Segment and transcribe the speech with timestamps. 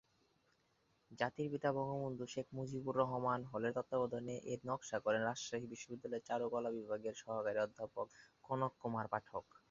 [1.11, 7.15] জাতির পিতা বঙ্গবন্ধু শেখ মুজিবুর রহমান হলের তত্ত্বাবধানে এর নকশা করেন রাজশাহী বিশ্ববিদ্যালয়ের চারুকলা বিভাগের
[7.21, 8.07] সহকারী অধ্যাপক
[8.43, 9.45] কনক কুমার পাঠক।